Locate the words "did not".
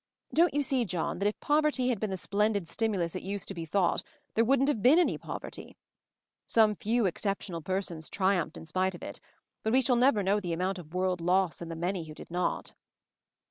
12.15-12.73